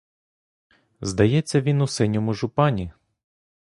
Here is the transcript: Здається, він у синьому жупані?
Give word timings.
Здається, 1.01 1.61
він 1.61 1.81
у 1.81 1.87
синьому 1.87 2.33
жупані? 2.33 2.91